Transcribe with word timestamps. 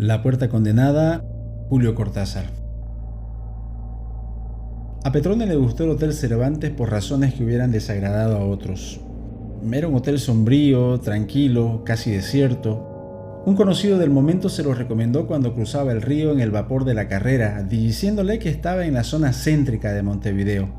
La 0.00 0.22
puerta 0.22 0.48
condenada, 0.48 1.22
Julio 1.68 1.94
Cortázar. 1.94 2.46
A 5.04 5.12
Petrone 5.12 5.44
le 5.44 5.56
gustó 5.56 5.84
el 5.84 5.90
Hotel 5.90 6.14
Cervantes 6.14 6.70
por 6.70 6.90
razones 6.90 7.34
que 7.34 7.44
hubieran 7.44 7.70
desagradado 7.70 8.38
a 8.38 8.46
otros. 8.46 8.98
Era 9.70 9.88
un 9.88 9.96
hotel 9.96 10.18
sombrío, 10.18 11.00
tranquilo, 11.00 11.82
casi 11.84 12.12
desierto. 12.12 13.42
Un 13.44 13.54
conocido 13.56 13.98
del 13.98 14.08
momento 14.08 14.48
se 14.48 14.62
lo 14.62 14.72
recomendó 14.72 15.26
cuando 15.26 15.52
cruzaba 15.52 15.92
el 15.92 16.00
río 16.00 16.32
en 16.32 16.40
el 16.40 16.50
vapor 16.50 16.86
de 16.86 16.94
la 16.94 17.06
carrera, 17.06 17.62
diciéndole 17.62 18.38
que 18.38 18.48
estaba 18.48 18.86
en 18.86 18.94
la 18.94 19.04
zona 19.04 19.34
céntrica 19.34 19.92
de 19.92 20.02
Montevideo. 20.02 20.70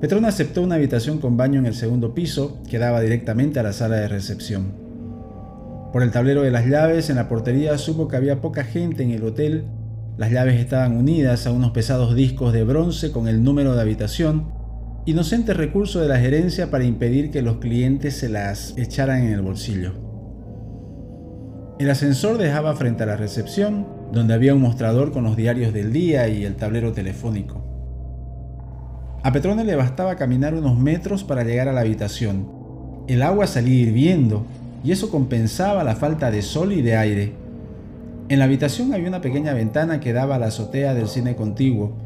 Petrone 0.00 0.26
aceptó 0.26 0.62
una 0.62 0.74
habitación 0.74 1.18
con 1.18 1.36
baño 1.36 1.60
en 1.60 1.66
el 1.66 1.74
segundo 1.74 2.12
piso 2.12 2.58
que 2.68 2.80
daba 2.80 3.00
directamente 3.00 3.60
a 3.60 3.62
la 3.62 3.72
sala 3.72 3.98
de 3.98 4.08
recepción. 4.08 4.89
Por 5.92 6.04
el 6.04 6.12
tablero 6.12 6.42
de 6.42 6.52
las 6.52 6.66
llaves 6.66 7.10
en 7.10 7.16
la 7.16 7.28
portería 7.28 7.76
supo 7.76 8.06
que 8.06 8.16
había 8.16 8.40
poca 8.40 8.62
gente 8.62 9.02
en 9.02 9.10
el 9.10 9.24
hotel. 9.24 9.64
Las 10.16 10.30
llaves 10.30 10.60
estaban 10.60 10.96
unidas 10.96 11.46
a 11.46 11.52
unos 11.52 11.72
pesados 11.72 12.14
discos 12.14 12.52
de 12.52 12.62
bronce 12.62 13.10
con 13.10 13.26
el 13.26 13.42
número 13.42 13.74
de 13.74 13.80
habitación, 13.80 14.52
inocente 15.06 15.52
recurso 15.52 16.00
de 16.00 16.06
la 16.06 16.20
gerencia 16.20 16.70
para 16.70 16.84
impedir 16.84 17.30
que 17.30 17.42
los 17.42 17.56
clientes 17.56 18.16
se 18.16 18.28
las 18.28 18.76
echaran 18.76 19.24
en 19.24 19.32
el 19.32 19.42
bolsillo. 19.42 19.94
El 21.80 21.90
ascensor 21.90 22.38
dejaba 22.38 22.76
frente 22.76 23.02
a 23.02 23.06
la 23.06 23.16
recepción, 23.16 23.88
donde 24.12 24.34
había 24.34 24.54
un 24.54 24.60
mostrador 24.60 25.10
con 25.10 25.24
los 25.24 25.36
diarios 25.36 25.72
del 25.72 25.92
día 25.92 26.28
y 26.28 26.44
el 26.44 26.54
tablero 26.54 26.92
telefónico. 26.92 27.64
A 29.24 29.32
Petrone 29.32 29.64
le 29.64 29.76
bastaba 29.76 30.16
caminar 30.16 30.54
unos 30.54 30.78
metros 30.78 31.24
para 31.24 31.42
llegar 31.42 31.68
a 31.68 31.72
la 31.72 31.80
habitación. 31.80 32.60
El 33.08 33.22
agua 33.22 33.46
salía 33.46 33.82
hirviendo 33.82 34.46
y 34.82 34.92
eso 34.92 35.10
compensaba 35.10 35.84
la 35.84 35.96
falta 35.96 36.30
de 36.30 36.42
sol 36.42 36.72
y 36.72 36.82
de 36.82 36.96
aire. 36.96 37.32
En 38.28 38.38
la 38.38 38.44
habitación 38.44 38.94
había 38.94 39.08
una 39.08 39.20
pequeña 39.20 39.54
ventana 39.54 40.00
que 40.00 40.12
daba 40.12 40.36
a 40.36 40.38
la 40.38 40.46
azotea 40.46 40.94
del 40.94 41.08
cine 41.08 41.36
contiguo. 41.36 41.96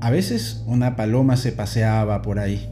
A 0.00 0.10
veces 0.10 0.64
una 0.66 0.96
paloma 0.96 1.36
se 1.36 1.52
paseaba 1.52 2.22
por 2.22 2.38
ahí. 2.38 2.70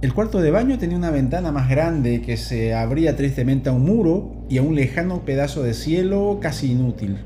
El 0.00 0.14
cuarto 0.14 0.40
de 0.40 0.52
baño 0.52 0.78
tenía 0.78 0.96
una 0.96 1.10
ventana 1.10 1.50
más 1.50 1.68
grande 1.68 2.22
que 2.22 2.36
se 2.36 2.72
abría 2.72 3.16
tristemente 3.16 3.68
a 3.68 3.72
un 3.72 3.84
muro 3.84 4.44
y 4.48 4.58
a 4.58 4.62
un 4.62 4.76
lejano 4.76 5.24
pedazo 5.24 5.64
de 5.64 5.74
cielo 5.74 6.38
casi 6.40 6.70
inútil. 6.70 7.18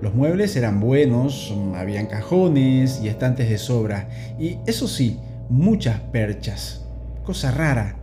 Los 0.00 0.14
muebles 0.14 0.54
eran 0.54 0.78
buenos, 0.78 1.52
habían 1.74 2.06
cajones 2.06 3.00
y 3.02 3.08
estantes 3.08 3.50
de 3.50 3.58
sobra, 3.58 4.08
y 4.38 4.58
eso 4.66 4.86
sí, 4.86 5.18
muchas 5.48 5.98
perchas. 5.98 6.86
Cosa 7.24 7.50
rara, 7.50 7.96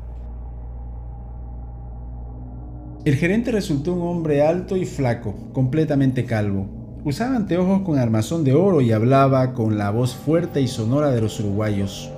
el 3.07 3.15
gerente 3.15 3.53
resultó 3.53 3.93
un 3.93 4.01
hombre 4.01 4.41
alto 4.41 4.75
y 4.75 4.83
flaco, 4.83 5.33
completamente 5.53 6.25
calvo. 6.25 6.67
Usaba 7.05 7.37
anteojos 7.37 7.83
con 7.83 7.97
armazón 7.97 8.43
de 8.43 8.51
oro 8.51 8.81
y 8.81 8.91
hablaba 8.91 9.53
con 9.53 9.77
la 9.77 9.91
voz 9.91 10.13
fuerte 10.13 10.59
y 10.59 10.67
sonora 10.67 11.11
de 11.11 11.21
los 11.21 11.39
uruguayos. 11.39 12.11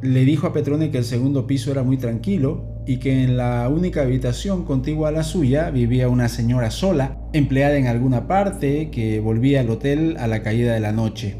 Le 0.00 0.24
dijo 0.24 0.46
a 0.46 0.54
Petrone 0.54 0.90
que 0.90 0.96
el 0.96 1.04
segundo 1.04 1.46
piso 1.46 1.72
era 1.72 1.82
muy 1.82 1.98
tranquilo 1.98 2.64
y 2.86 2.96
que 2.96 3.22
en 3.22 3.36
la 3.36 3.68
única 3.68 4.00
habitación 4.00 4.64
contigua 4.64 5.10
a 5.10 5.12
la 5.12 5.22
suya 5.22 5.68
vivía 5.68 6.08
una 6.08 6.30
señora 6.30 6.70
sola, 6.70 7.18
empleada 7.34 7.76
en 7.76 7.86
alguna 7.86 8.26
parte, 8.26 8.88
que 8.88 9.20
volvía 9.20 9.60
al 9.60 9.68
hotel 9.68 10.16
a 10.18 10.26
la 10.26 10.42
caída 10.42 10.72
de 10.72 10.80
la 10.80 10.92
noche. 10.92 11.36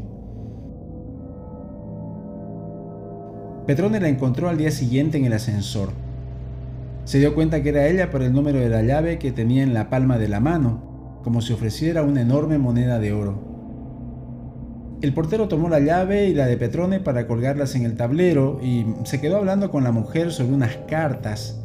Petrone 3.65 3.99
la 3.99 4.09
encontró 4.09 4.47
al 4.47 4.59
día 4.59 4.69
siguiente 4.69 5.17
en 5.17 5.25
el 5.25 5.33
ascensor. 5.33 5.89
Se 7.07 7.19
dio 7.19 7.33
cuenta 7.33 7.63
que 7.63 7.69
era 7.69 7.87
ella 7.87 8.11
por 8.11 8.21
el 8.21 8.33
número 8.33 8.59
de 8.59 8.67
la 8.67 8.83
llave 8.83 9.17
que 9.17 9.31
tenía 9.31 9.63
en 9.63 9.73
la 9.73 9.89
palma 9.89 10.17
de 10.17 10.27
la 10.27 10.41
mano, 10.41 11.21
como 11.23 11.39
si 11.39 11.53
ofreciera 11.53 12.03
una 12.03 12.19
enorme 12.19 12.57
moneda 12.57 12.99
de 12.99 13.13
oro. 13.13 14.97
El 15.01 15.13
portero 15.13 15.47
tomó 15.47 15.69
la 15.69 15.79
llave 15.79 16.27
y 16.27 16.33
la 16.33 16.47
de 16.47 16.57
Petrone 16.57 16.99
para 16.99 17.25
colgarlas 17.25 17.75
en 17.75 17.85
el 17.85 17.95
tablero 17.95 18.59
y 18.61 18.85
se 19.05 19.21
quedó 19.21 19.37
hablando 19.37 19.71
con 19.71 19.85
la 19.85 19.93
mujer 19.93 20.33
sobre 20.33 20.53
unas 20.53 20.75
cartas. 20.89 21.63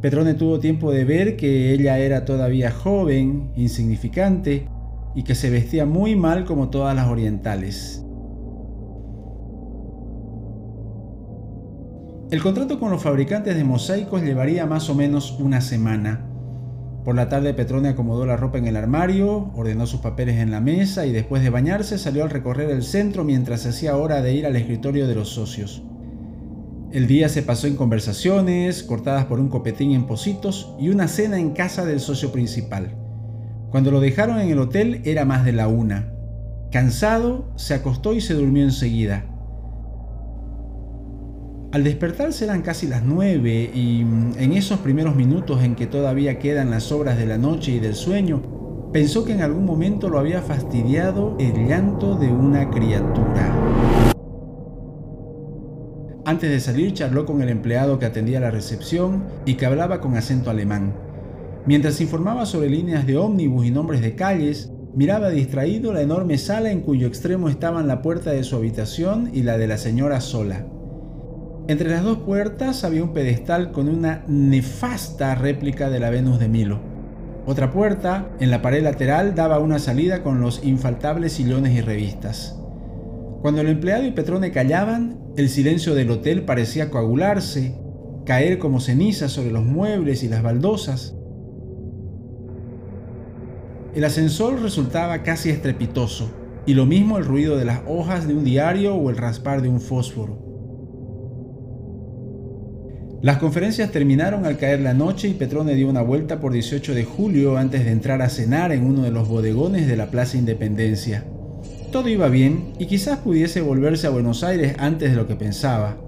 Petrone 0.00 0.34
tuvo 0.34 0.60
tiempo 0.60 0.92
de 0.92 1.06
ver 1.06 1.36
que 1.36 1.72
ella 1.72 1.98
era 1.98 2.24
todavía 2.24 2.70
joven, 2.70 3.50
insignificante 3.56 4.68
y 5.16 5.24
que 5.24 5.34
se 5.34 5.50
vestía 5.50 5.86
muy 5.86 6.14
mal 6.14 6.44
como 6.44 6.70
todas 6.70 6.94
las 6.94 7.08
orientales. 7.08 8.04
El 12.32 12.40
contrato 12.40 12.80
con 12.80 12.90
los 12.90 13.02
fabricantes 13.02 13.54
de 13.56 13.62
mosaicos 13.62 14.22
llevaría 14.22 14.64
más 14.64 14.88
o 14.88 14.94
menos 14.94 15.36
una 15.38 15.60
semana. 15.60 16.24
Por 17.04 17.14
la 17.14 17.28
tarde 17.28 17.52
Petrone 17.52 17.90
acomodó 17.90 18.24
la 18.24 18.38
ropa 18.38 18.56
en 18.56 18.66
el 18.66 18.78
armario, 18.78 19.50
ordenó 19.54 19.86
sus 19.86 20.00
papeles 20.00 20.38
en 20.38 20.50
la 20.50 20.62
mesa 20.62 21.04
y 21.04 21.12
después 21.12 21.42
de 21.42 21.50
bañarse 21.50 21.98
salió 21.98 22.22
al 22.24 22.30
recorrer 22.30 22.70
el 22.70 22.84
centro 22.84 23.22
mientras 23.22 23.66
hacía 23.66 23.98
hora 23.98 24.22
de 24.22 24.32
ir 24.32 24.46
al 24.46 24.56
escritorio 24.56 25.06
de 25.06 25.14
los 25.14 25.28
socios. 25.28 25.82
El 26.90 27.06
día 27.06 27.28
se 27.28 27.42
pasó 27.42 27.66
en 27.66 27.76
conversaciones, 27.76 28.82
cortadas 28.82 29.26
por 29.26 29.38
un 29.38 29.50
copetín 29.50 29.92
en 29.92 30.06
Positos 30.06 30.74
y 30.80 30.88
una 30.88 31.08
cena 31.08 31.38
en 31.38 31.50
casa 31.50 31.84
del 31.84 32.00
socio 32.00 32.32
principal. 32.32 32.94
Cuando 33.68 33.90
lo 33.90 34.00
dejaron 34.00 34.40
en 34.40 34.48
el 34.48 34.58
hotel 34.58 35.02
era 35.04 35.26
más 35.26 35.44
de 35.44 35.52
la 35.52 35.68
una. 35.68 36.14
Cansado, 36.70 37.52
se 37.56 37.74
acostó 37.74 38.14
y 38.14 38.22
se 38.22 38.32
durmió 38.32 38.64
enseguida. 38.64 39.26
Al 41.72 41.84
despertarse 41.84 42.44
eran 42.44 42.60
casi 42.60 42.86
las 42.86 43.02
nueve 43.02 43.70
y 43.72 44.04
mm, 44.04 44.34
en 44.38 44.52
esos 44.52 44.80
primeros 44.80 45.16
minutos 45.16 45.62
en 45.62 45.74
que 45.74 45.86
todavía 45.86 46.38
quedan 46.38 46.70
las 46.70 46.92
obras 46.92 47.16
de 47.16 47.24
la 47.24 47.38
noche 47.38 47.72
y 47.72 47.80
del 47.80 47.94
sueño, 47.94 48.42
pensó 48.92 49.24
que 49.24 49.32
en 49.32 49.40
algún 49.40 49.64
momento 49.64 50.10
lo 50.10 50.18
había 50.18 50.42
fastidiado 50.42 51.34
el 51.40 51.66
llanto 51.66 52.16
de 52.16 52.26
una 52.30 52.68
criatura. 52.68 53.56
Antes 56.26 56.50
de 56.50 56.60
salir 56.60 56.92
charló 56.92 57.24
con 57.24 57.40
el 57.40 57.48
empleado 57.48 57.98
que 57.98 58.04
atendía 58.04 58.38
la 58.38 58.50
recepción 58.50 59.24
y 59.46 59.54
que 59.54 59.64
hablaba 59.64 60.02
con 60.02 60.14
acento 60.14 60.50
alemán. 60.50 60.94
Mientras 61.64 62.02
informaba 62.02 62.44
sobre 62.44 62.68
líneas 62.68 63.06
de 63.06 63.16
ómnibus 63.16 63.64
y 63.64 63.70
nombres 63.70 64.02
de 64.02 64.14
calles, 64.14 64.70
miraba 64.94 65.30
distraído 65.30 65.94
la 65.94 66.02
enorme 66.02 66.36
sala 66.36 66.70
en 66.70 66.82
cuyo 66.82 67.06
extremo 67.06 67.48
estaban 67.48 67.88
la 67.88 68.02
puerta 68.02 68.30
de 68.30 68.44
su 68.44 68.56
habitación 68.56 69.30
y 69.32 69.42
la 69.42 69.56
de 69.56 69.68
la 69.68 69.78
señora 69.78 70.20
sola. 70.20 70.66
Entre 71.68 71.88
las 71.88 72.02
dos 72.02 72.18
puertas 72.18 72.82
había 72.82 73.04
un 73.04 73.12
pedestal 73.12 73.70
con 73.70 73.88
una 73.88 74.24
nefasta 74.26 75.36
réplica 75.36 75.90
de 75.90 76.00
la 76.00 76.10
Venus 76.10 76.40
de 76.40 76.48
Milo. 76.48 76.80
Otra 77.46 77.70
puerta, 77.70 78.30
en 78.40 78.50
la 78.50 78.62
pared 78.62 78.82
lateral, 78.82 79.36
daba 79.36 79.60
una 79.60 79.78
salida 79.78 80.24
con 80.24 80.40
los 80.40 80.64
infaltables 80.64 81.34
sillones 81.34 81.72
y 81.74 81.80
revistas. 81.80 82.58
Cuando 83.42 83.60
el 83.60 83.68
empleado 83.68 84.04
y 84.04 84.10
Petrone 84.10 84.50
callaban, 84.50 85.20
el 85.36 85.48
silencio 85.48 85.94
del 85.94 86.10
hotel 86.10 86.44
parecía 86.44 86.90
coagularse, 86.90 87.76
caer 88.26 88.58
como 88.58 88.80
ceniza 88.80 89.28
sobre 89.28 89.52
los 89.52 89.64
muebles 89.64 90.24
y 90.24 90.28
las 90.28 90.42
baldosas. 90.42 91.14
El 93.94 94.04
ascensor 94.04 94.60
resultaba 94.60 95.22
casi 95.22 95.50
estrepitoso, 95.50 96.28
y 96.66 96.74
lo 96.74 96.86
mismo 96.86 97.18
el 97.18 97.24
ruido 97.24 97.56
de 97.56 97.66
las 97.66 97.82
hojas 97.86 98.26
de 98.26 98.34
un 98.34 98.42
diario 98.42 98.96
o 98.96 99.10
el 99.10 99.16
raspar 99.16 99.62
de 99.62 99.68
un 99.68 99.80
fósforo. 99.80 100.41
Las 103.22 103.38
conferencias 103.38 103.92
terminaron 103.92 104.46
al 104.46 104.58
caer 104.58 104.80
la 104.80 104.94
noche 104.94 105.28
y 105.28 105.34
Petrone 105.34 105.76
dio 105.76 105.88
una 105.88 106.02
vuelta 106.02 106.40
por 106.40 106.52
18 106.52 106.92
de 106.92 107.04
julio 107.04 107.56
antes 107.56 107.84
de 107.84 107.92
entrar 107.92 108.20
a 108.20 108.28
cenar 108.28 108.72
en 108.72 108.82
uno 108.82 109.02
de 109.02 109.12
los 109.12 109.28
bodegones 109.28 109.86
de 109.86 109.96
la 109.96 110.10
Plaza 110.10 110.38
Independencia. 110.38 111.22
Todo 111.92 112.08
iba 112.08 112.28
bien 112.28 112.72
y 112.80 112.86
quizás 112.86 113.20
pudiese 113.20 113.60
volverse 113.60 114.08
a 114.08 114.10
Buenos 114.10 114.42
Aires 114.42 114.74
antes 114.80 115.10
de 115.10 115.16
lo 115.16 115.28
que 115.28 115.36
pensaba. 115.36 115.98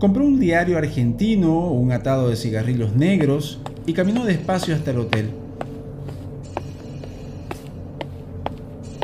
Compró 0.00 0.24
un 0.24 0.40
diario 0.40 0.76
argentino, 0.76 1.70
un 1.70 1.92
atado 1.92 2.30
de 2.30 2.34
cigarrillos 2.34 2.96
negros 2.96 3.60
y 3.86 3.92
caminó 3.92 4.24
despacio 4.24 4.74
hasta 4.74 4.90
el 4.90 4.98
hotel. 4.98 5.30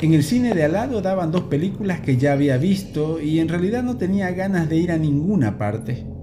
En 0.03 0.15
el 0.15 0.25
cine 0.25 0.53
de 0.53 0.65
al 0.65 0.73
lado 0.73 1.01
daban 1.01 1.31
dos 1.31 1.43
películas 1.43 2.01
que 2.01 2.17
ya 2.17 2.33
había 2.33 2.57
visto 2.57 3.21
y 3.21 3.39
en 3.39 3.49
realidad 3.49 3.85
no 3.85 3.99
tenía 3.99 4.33
ganas 4.33 4.69
de 4.69 4.79
ir 4.79 4.91
a 4.91 4.99
ninguna 4.99 5.59
parte. 5.59 6.18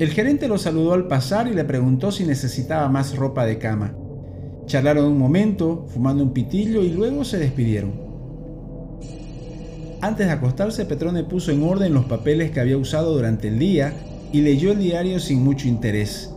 El 0.00 0.12
gerente 0.12 0.48
lo 0.48 0.56
saludó 0.56 0.94
al 0.94 1.08
pasar 1.08 1.46
y 1.46 1.52
le 1.52 1.62
preguntó 1.62 2.10
si 2.10 2.24
necesitaba 2.24 2.88
más 2.88 3.14
ropa 3.14 3.44
de 3.44 3.58
cama. 3.58 3.94
Charlaron 4.64 5.04
un 5.04 5.18
momento, 5.18 5.84
fumando 5.88 6.24
un 6.24 6.32
pitillo, 6.32 6.82
y 6.82 6.88
luego 6.88 7.22
se 7.22 7.38
despidieron. 7.38 7.92
Antes 10.00 10.26
de 10.26 10.32
acostarse, 10.32 10.86
Petrone 10.86 11.24
puso 11.24 11.52
en 11.52 11.62
orden 11.62 11.92
los 11.92 12.06
papeles 12.06 12.50
que 12.50 12.60
había 12.60 12.78
usado 12.78 13.12
durante 13.12 13.48
el 13.48 13.58
día 13.58 13.92
y 14.32 14.40
leyó 14.40 14.72
el 14.72 14.78
diario 14.78 15.20
sin 15.20 15.44
mucho 15.44 15.68
interés. 15.68 16.32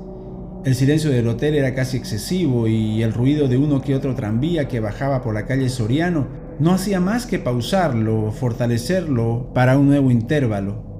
El 0.66 0.76
silencio 0.76 1.10
del 1.10 1.30
hotel 1.30 1.56
era 1.56 1.74
casi 1.74 1.96
excesivo 1.96 2.68
y 2.68 3.02
el 3.02 3.14
ruido 3.14 3.48
de 3.48 3.58
uno 3.58 3.82
que 3.82 3.96
otro 3.96 4.14
tranvía 4.14 4.68
que 4.68 4.82
bajaba 4.82 5.22
por 5.22 5.34
la 5.34 5.46
calle 5.46 5.70
Soriano 5.70 6.28
no 6.60 6.74
hacía 6.74 7.00
más 7.00 7.26
que 7.26 7.40
pausarlo, 7.40 8.34
fortalecerlo 8.34 9.54
para 9.54 9.78
un 9.78 9.88
nuevo 9.88 10.12
intervalo. 10.12 10.93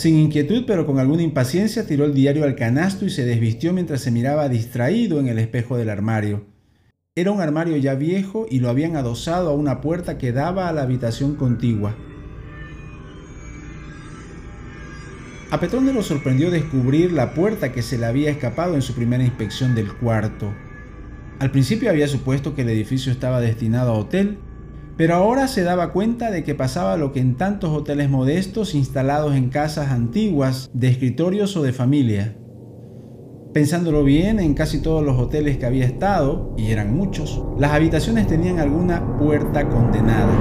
Sin 0.00 0.18
inquietud 0.18 0.64
pero 0.66 0.86
con 0.86 0.98
alguna 0.98 1.22
impaciencia 1.22 1.86
tiró 1.86 2.06
el 2.06 2.14
diario 2.14 2.44
al 2.44 2.56
canasto 2.56 3.04
y 3.04 3.10
se 3.10 3.26
desvistió 3.26 3.74
mientras 3.74 4.00
se 4.00 4.10
miraba 4.10 4.48
distraído 4.48 5.20
en 5.20 5.28
el 5.28 5.38
espejo 5.38 5.76
del 5.76 5.90
armario. 5.90 6.46
Era 7.14 7.32
un 7.32 7.42
armario 7.42 7.76
ya 7.76 7.94
viejo 7.96 8.46
y 8.48 8.60
lo 8.60 8.70
habían 8.70 8.96
adosado 8.96 9.50
a 9.50 9.54
una 9.54 9.82
puerta 9.82 10.16
que 10.16 10.32
daba 10.32 10.70
a 10.70 10.72
la 10.72 10.84
habitación 10.84 11.34
contigua. 11.34 11.94
A 15.50 15.60
Petrone 15.60 15.92
lo 15.92 16.02
sorprendió 16.02 16.50
descubrir 16.50 17.12
la 17.12 17.34
puerta 17.34 17.70
que 17.70 17.82
se 17.82 17.98
le 17.98 18.06
había 18.06 18.30
escapado 18.30 18.76
en 18.76 18.80
su 18.80 18.94
primera 18.94 19.22
inspección 19.22 19.74
del 19.74 19.92
cuarto. 19.92 20.50
Al 21.40 21.50
principio 21.50 21.90
había 21.90 22.08
supuesto 22.08 22.54
que 22.54 22.62
el 22.62 22.70
edificio 22.70 23.12
estaba 23.12 23.38
destinado 23.38 23.90
a 23.90 23.98
hotel, 23.98 24.38
pero 25.00 25.14
ahora 25.14 25.48
se 25.48 25.62
daba 25.62 25.94
cuenta 25.94 26.30
de 26.30 26.44
que 26.44 26.54
pasaba 26.54 26.98
lo 26.98 27.10
que 27.10 27.20
en 27.20 27.38
tantos 27.38 27.70
hoteles 27.70 28.10
modestos 28.10 28.74
instalados 28.74 29.34
en 29.34 29.48
casas 29.48 29.92
antiguas, 29.92 30.68
de 30.74 30.88
escritorios 30.88 31.56
o 31.56 31.62
de 31.62 31.72
familia. 31.72 32.36
Pensándolo 33.54 34.04
bien, 34.04 34.40
en 34.40 34.52
casi 34.52 34.82
todos 34.82 35.02
los 35.02 35.18
hoteles 35.18 35.56
que 35.56 35.64
había 35.64 35.86
estado, 35.86 36.54
y 36.58 36.70
eran 36.70 36.94
muchos, 36.94 37.42
las 37.58 37.72
habitaciones 37.72 38.26
tenían 38.26 38.58
alguna 38.58 39.16
puerta 39.16 39.70
condenada. 39.70 40.34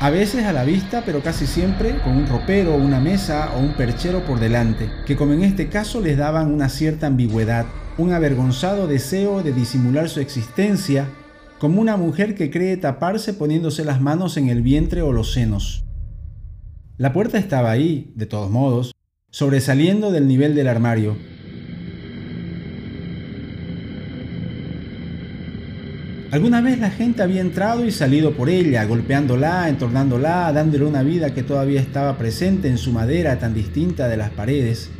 A 0.00 0.10
veces 0.10 0.46
a 0.46 0.52
la 0.52 0.64
vista, 0.64 1.04
pero 1.06 1.22
casi 1.22 1.46
siempre 1.46 2.00
con 2.02 2.16
un 2.16 2.26
ropero, 2.26 2.74
una 2.74 2.98
mesa 2.98 3.52
o 3.56 3.60
un 3.60 3.74
perchero 3.74 4.24
por 4.24 4.40
delante, 4.40 4.90
que 5.06 5.14
como 5.14 5.34
en 5.34 5.44
este 5.44 5.68
caso 5.68 6.00
les 6.00 6.16
daban 6.16 6.52
una 6.52 6.68
cierta 6.68 7.06
ambigüedad, 7.06 7.66
un 7.98 8.12
avergonzado 8.12 8.88
deseo 8.88 9.44
de 9.44 9.52
disimular 9.52 10.08
su 10.08 10.18
existencia, 10.18 11.06
como 11.60 11.80
una 11.80 11.98
mujer 11.98 12.34
que 12.34 12.50
cree 12.50 12.78
taparse 12.78 13.34
poniéndose 13.34 13.84
las 13.84 14.00
manos 14.00 14.38
en 14.38 14.48
el 14.48 14.62
vientre 14.62 15.02
o 15.02 15.12
los 15.12 15.32
senos. 15.32 15.84
La 16.96 17.12
puerta 17.12 17.38
estaba 17.38 17.70
ahí, 17.70 18.12
de 18.16 18.24
todos 18.24 18.50
modos, 18.50 18.94
sobresaliendo 19.30 20.10
del 20.10 20.26
nivel 20.26 20.54
del 20.54 20.68
armario, 20.68 21.16
Alguna 26.30 26.60
vez 26.60 26.78
la 26.78 26.90
gente 26.90 27.24
había 27.24 27.40
entrado 27.40 27.84
y 27.84 27.90
salido 27.90 28.34
por 28.34 28.48
ella, 28.48 28.84
golpeándola, 28.84 29.68
entornándola, 29.68 30.52
dándole 30.52 30.84
una 30.84 31.02
vida 31.02 31.34
que 31.34 31.42
todavía 31.42 31.80
estaba 31.80 32.16
presente 32.18 32.68
en 32.68 32.78
su 32.78 32.92
madera 32.92 33.40
tan 33.40 33.52
distinta 33.52 34.06
de 34.06 34.16
las 34.16 34.30
paredes. 34.30 34.92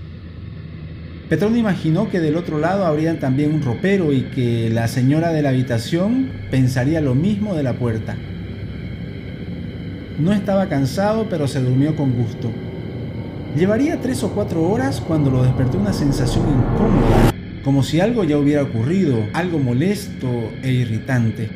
Petrón 1.31 1.57
imaginó 1.57 2.11
que 2.11 2.21
del 2.21 2.37
otro 2.37 2.59
lado 2.59 2.85
habría 2.85 3.19
también 3.19 3.55
un 3.55 3.63
ropero 3.63 4.13
y 4.13 4.25
que 4.25 4.69
la 4.69 4.87
señora 4.89 5.33
de 5.33 5.41
la 5.41 5.49
habitación 5.49 6.29
pensaría 6.51 7.01
lo 7.01 7.15
mismo 7.15 7.55
de 7.55 7.63
la 7.63 7.73
puerta. 7.73 8.17
No 10.19 10.33
estaba 10.33 10.69
cansado, 10.69 11.29
pero 11.31 11.49
se 11.49 11.63
durmió 11.63 11.97
con 11.97 12.13
gusto. 12.13 12.51
Llevaría 13.57 13.99
tres 14.01 14.23
o 14.23 14.33
cuatro 14.33 14.63
horas 14.69 15.01
cuando 15.01 15.31
lo 15.31 15.43
despertó 15.43 15.79
una 15.79 15.95
sensación 15.95 16.45
incómoda 16.47 17.31
como 17.65 17.83
si 17.83 18.01
algo 18.01 18.25
ya 18.25 18.39
hubiera 18.39 18.63
ocurrido, 18.63 19.27
algo 19.33 19.59
molesto 19.59 20.51
e 20.63 20.73
irritante. 20.73 21.51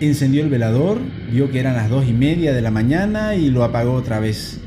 Encendió 0.00 0.42
el 0.42 0.48
velador, 0.48 0.98
vio 1.30 1.50
que 1.50 1.60
eran 1.60 1.76
las 1.76 1.88
dos 1.88 2.06
y 2.06 2.12
media 2.12 2.52
de 2.52 2.62
la 2.62 2.70
mañana 2.70 3.34
y 3.34 3.50
lo 3.50 3.62
apagó 3.62 3.92
otra 3.92 4.18
vez. 4.18 4.60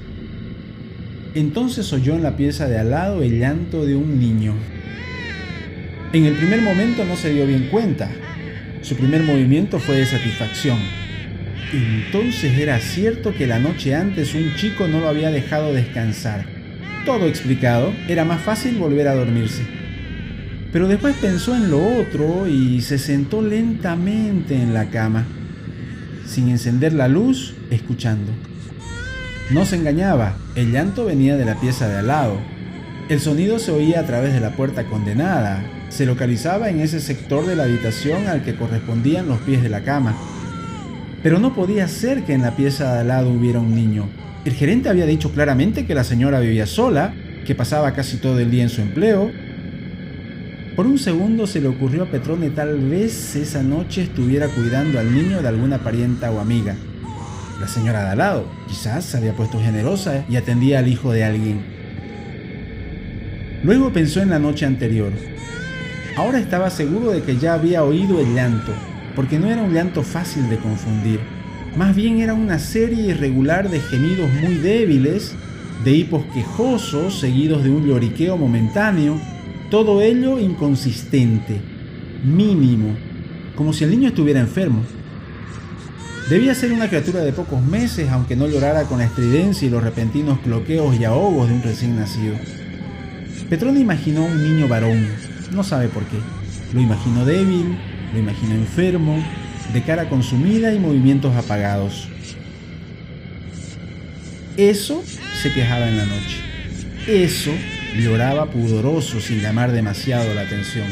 Entonces 1.35 1.91
oyó 1.93 2.13
en 2.13 2.21
la 2.21 2.37
pieza 2.37 2.67
de 2.67 2.77
al 2.77 2.91
lado 2.91 3.23
el 3.23 3.39
llanto 3.39 3.85
de 3.85 3.95
un 3.95 4.19
niño. 4.19 4.53
En 6.13 6.25
el 6.25 6.35
primer 6.35 6.61
momento 6.61 7.05
no 7.05 7.15
se 7.15 7.33
dio 7.33 7.47
bien 7.47 7.69
cuenta. 7.71 8.11
Su 8.81 8.95
primer 8.95 9.23
movimiento 9.23 9.79
fue 9.79 9.95
de 9.95 10.05
satisfacción. 10.05 10.77
Entonces 11.73 12.59
era 12.59 12.79
cierto 12.79 13.33
que 13.33 13.47
la 13.47 13.57
noche 13.57 13.95
antes 13.95 14.35
un 14.35 14.53
chico 14.57 14.87
no 14.87 14.99
lo 14.99 15.09
había 15.09 15.31
dejado 15.31 15.73
descansar. 15.73 16.45
Todo 17.03 17.25
explicado, 17.25 17.91
era 18.07 18.25
más 18.25 18.41
fácil 18.41 18.77
volver 18.77 19.07
a 19.07 19.15
dormirse. 19.15 19.63
Pero 20.71 20.87
después 20.87 21.15
pensó 21.15 21.55
en 21.55 21.71
lo 21.71 21.83
otro 21.83 22.47
y 22.47 22.81
se 22.81 22.99
sentó 22.99 23.41
lentamente 23.41 24.55
en 24.55 24.73
la 24.73 24.91
cama, 24.91 25.25
sin 26.27 26.49
encender 26.49 26.93
la 26.93 27.07
luz, 27.07 27.55
escuchando. 27.71 28.31
No 29.49 29.65
se 29.65 29.75
engañaba, 29.75 30.37
el 30.55 30.71
llanto 30.71 31.05
venía 31.05 31.35
de 31.35 31.43
la 31.43 31.59
pieza 31.59 31.87
de 31.87 31.97
al 31.97 32.07
lado. 32.07 32.37
El 33.09 33.19
sonido 33.19 33.59
se 33.59 33.71
oía 33.71 33.99
a 33.99 34.05
través 34.05 34.33
de 34.33 34.39
la 34.39 34.55
puerta 34.55 34.85
condenada, 34.85 35.63
se 35.89 36.05
localizaba 36.05 36.69
en 36.69 36.79
ese 36.79 37.01
sector 37.01 37.45
de 37.45 37.55
la 37.55 37.63
habitación 37.63 38.27
al 38.27 38.43
que 38.43 38.55
correspondían 38.55 39.27
los 39.27 39.39
pies 39.39 39.61
de 39.61 39.69
la 39.69 39.83
cama. 39.83 40.15
Pero 41.21 41.39
no 41.39 41.53
podía 41.53 41.87
ser 41.89 42.23
que 42.23 42.33
en 42.33 42.41
la 42.41 42.55
pieza 42.55 42.93
de 42.93 43.01
al 43.01 43.09
lado 43.09 43.29
hubiera 43.29 43.59
un 43.59 43.75
niño. 43.75 44.07
El 44.45 44.53
gerente 44.53 44.89
había 44.89 45.05
dicho 45.05 45.31
claramente 45.31 45.85
que 45.85 45.93
la 45.93 46.05
señora 46.05 46.39
vivía 46.39 46.65
sola, 46.65 47.13
que 47.45 47.53
pasaba 47.53 47.91
casi 47.91 48.17
todo 48.17 48.39
el 48.39 48.49
día 48.49 48.63
en 48.63 48.69
su 48.69 48.81
empleo, 48.81 49.29
por 50.75 50.87
un 50.87 50.97
segundo 50.97 51.45
se 51.45 51.61
le 51.61 51.67
ocurrió 51.67 52.03
a 52.03 52.09
Petrone 52.09 52.49
tal 52.49 52.79
vez 52.79 53.35
esa 53.35 53.61
noche 53.61 54.01
estuviera 54.01 54.47
cuidando 54.47 54.99
al 54.99 55.13
niño 55.13 55.41
de 55.41 55.47
alguna 55.47 55.77
parienta 55.77 56.31
o 56.31 56.39
amiga. 56.39 56.75
La 57.59 57.67
señora 57.67 58.03
de 58.03 58.09
al 58.11 58.17
lado 58.17 58.47
quizás 58.67 59.05
se 59.05 59.17
había 59.17 59.35
puesto 59.35 59.59
generosa 59.59 60.25
y 60.29 60.35
atendía 60.35 60.79
al 60.79 60.87
hijo 60.87 61.11
de 61.11 61.23
alguien. 61.23 61.61
Luego 63.63 63.93
pensó 63.93 64.21
en 64.21 64.29
la 64.29 64.39
noche 64.39 64.65
anterior. 64.65 65.11
Ahora 66.17 66.39
estaba 66.39 66.69
seguro 66.69 67.11
de 67.11 67.21
que 67.23 67.37
ya 67.37 67.53
había 67.53 67.83
oído 67.83 68.19
el 68.19 68.35
llanto, 68.35 68.73
porque 69.15 69.39
no 69.39 69.47
era 69.47 69.63
un 69.63 69.73
llanto 69.73 70.03
fácil 70.03 70.49
de 70.49 70.57
confundir. 70.57 71.19
Más 71.75 71.95
bien 71.95 72.19
era 72.19 72.33
una 72.33 72.59
serie 72.59 73.07
irregular 73.07 73.69
de 73.69 73.79
gemidos 73.79 74.29
muy 74.41 74.55
débiles, 74.55 75.33
de 75.83 75.91
hipos 75.91 76.23
quejosos 76.33 77.19
seguidos 77.19 77.63
de 77.63 77.69
un 77.69 77.87
lloriqueo 77.87 78.37
momentáneo 78.37 79.19
todo 79.73 80.03
ello 80.03 80.37
inconsistente, 80.37 81.59
mínimo, 82.23 82.95
como 83.55 83.73
si 83.73 83.83
el 83.83 83.89
niño 83.89 84.09
estuviera 84.09 84.39
enfermo. 84.39 84.83
Debía 86.29 86.55
ser 86.55 86.71
una 86.71 86.87
criatura 86.87 87.19
de 87.19 87.33
pocos 87.33 87.61
meses, 87.61 88.09
aunque 88.09 88.37
no 88.37 88.47
llorara 88.47 88.83
con 88.83 88.99
la 88.99 89.05
estridencia 89.05 89.67
y 89.67 89.69
los 89.69 89.83
repentinos 89.83 90.39
cloqueos 90.39 90.97
y 90.97 91.03
ahogos 91.03 91.49
de 91.49 91.55
un 91.55 91.63
recién 91.63 91.97
nacido. 91.97 92.35
Petrone 93.49 93.81
imaginó 93.81 94.25
un 94.25 94.41
niño 94.41 94.69
varón, 94.69 95.05
no 95.51 95.63
sabe 95.63 95.89
por 95.89 96.03
qué. 96.05 96.17
Lo 96.73 96.79
imaginó 96.79 97.25
débil, 97.25 97.77
lo 98.13 98.19
imaginó 98.19 98.55
enfermo, 98.55 99.21
de 99.73 99.81
cara 99.83 100.07
consumida 100.07 100.73
y 100.73 100.79
movimientos 100.79 101.35
apagados. 101.35 102.07
Eso 104.55 105.03
se 105.41 105.51
quejaba 105.51 105.89
en 105.89 105.97
la 105.97 106.05
noche. 106.05 106.37
Eso 107.05 107.51
lloraba 107.99 108.49
pudoroso 108.49 109.19
sin 109.19 109.41
llamar 109.41 109.73
demasiado 109.73 110.33
la 110.33 110.41
atención. 110.41 110.87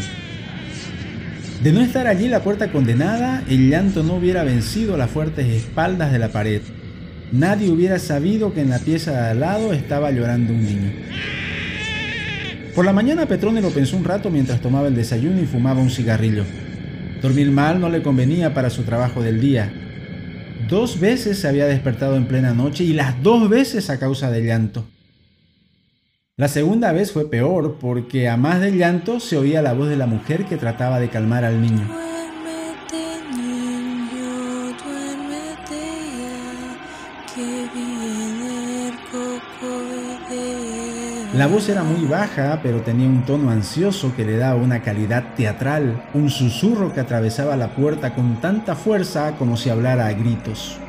De 1.64 1.72
no 1.72 1.82
estar 1.82 2.08
allí 2.08 2.28
la 2.28 2.42
puerta 2.42 2.72
condenada, 2.72 3.44
el 3.48 3.70
llanto 3.70 4.02
no 4.02 4.16
hubiera 4.16 4.44
vencido 4.44 4.98
las 4.98 5.12
fuertes 5.12 5.46
espaldas 5.46 6.12
de 6.12 6.18
la 6.18 6.30
pared. 6.30 6.62
Nadie 7.32 7.70
hubiera 7.70 8.00
sabido 8.00 8.52
que 8.52 8.62
en 8.62 8.72
la 8.72 8.80
pieza 8.80 9.12
de 9.12 9.30
al 9.30 9.42
lado 9.42 9.72
estaba 9.72 10.10
llorando 10.10 10.54
un 10.54 10.64
niño. 10.64 10.92
Por 12.74 12.84
la 12.84 12.94
mañana 12.94 13.28
Petrone 13.28 13.62
lo 13.62 13.70
pensó 13.70 13.96
un 13.96 14.04
rato 14.04 14.32
mientras 14.32 14.60
tomaba 14.60 14.88
el 14.88 14.96
desayuno 14.96 15.40
y 15.40 15.46
fumaba 15.46 15.82
un 15.82 15.92
cigarrillo. 15.92 16.46
Dormir 17.22 17.52
mal 17.52 17.80
no 17.80 17.90
le 17.90 18.02
convenía 18.02 18.56
para 18.56 18.72
su 18.72 18.82
trabajo 18.82 19.22
del 19.22 19.40
día. 19.40 19.72
Dos 20.68 21.00
veces 21.00 21.38
se 21.38 21.48
había 21.48 21.68
despertado 21.68 22.16
en 22.16 22.26
plena 22.26 22.56
noche 22.56 22.84
y 22.84 22.94
las 22.94 23.22
dos 23.22 23.48
veces 23.50 23.92
a 23.92 24.00
causa 24.00 24.32
del 24.32 24.48
llanto. 24.48 24.88
La 26.42 26.48
segunda 26.48 26.92
vez 26.92 27.12
fue 27.12 27.30
peor 27.30 27.76
porque 27.80 28.28
a 28.28 28.36
más 28.36 28.62
del 28.62 28.76
llanto 28.76 29.20
se 29.20 29.38
oía 29.38 29.62
la 29.62 29.74
voz 29.74 29.90
de 29.90 29.96
la 29.96 30.08
mujer 30.08 30.46
que 30.46 30.58
trataba 30.58 31.00
de 31.00 31.08
calmar 31.08 31.46
al 31.46 31.62
niño. 31.62 31.88
La 41.36 41.46
voz 41.46 41.70
era 41.70 41.84
muy 41.84 42.08
baja, 42.08 42.60
pero 42.64 42.82
tenía 42.82 43.08
un 43.08 43.24
tono 43.24 43.52
ansioso 43.52 44.12
que 44.16 44.26
le 44.26 44.38
daba 44.38 44.60
una 44.60 44.82
calidad 44.82 45.36
teatral, 45.36 46.02
un 46.16 46.32
susurro 46.32 46.92
que 46.92 47.02
atravesaba 47.02 47.56
la 47.56 47.76
puerta 47.76 48.16
con 48.16 48.42
tanta 48.42 48.76
fuerza 48.76 49.34
como 49.38 49.58
si 49.58 49.70
hablara 49.70 50.08
a 50.08 50.14
gritos. 50.14 50.80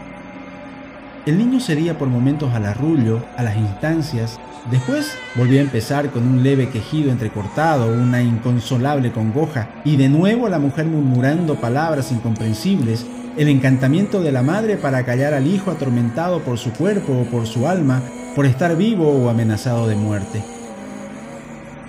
El 1.26 1.38
niño 1.38 1.60
cedía 1.60 1.98
por 1.98 2.08
momentos 2.08 2.52
al 2.52 2.66
arrullo, 2.66 3.24
a 3.36 3.42
las 3.42 3.56
instancias, 3.56 4.40
Después 4.70 5.18
volvió 5.34 5.58
a 5.58 5.62
empezar 5.62 6.10
con 6.10 6.26
un 6.26 6.44
leve 6.44 6.68
quejido 6.68 7.10
entrecortado, 7.10 7.92
una 7.92 8.22
inconsolable 8.22 9.10
congoja, 9.10 9.68
y 9.84 9.96
de 9.96 10.08
nuevo 10.08 10.48
la 10.48 10.60
mujer 10.60 10.86
murmurando 10.86 11.56
palabras 11.56 12.12
incomprensibles, 12.12 13.04
el 13.36 13.48
encantamiento 13.48 14.22
de 14.22 14.30
la 14.30 14.42
madre 14.42 14.76
para 14.76 15.04
callar 15.04 15.34
al 15.34 15.48
hijo 15.48 15.72
atormentado 15.72 16.40
por 16.40 16.58
su 16.58 16.72
cuerpo 16.72 17.12
o 17.12 17.24
por 17.24 17.46
su 17.46 17.66
alma, 17.66 18.02
por 18.36 18.46
estar 18.46 18.76
vivo 18.76 19.08
o 19.08 19.28
amenazado 19.28 19.88
de 19.88 19.96
muerte. 19.96 20.44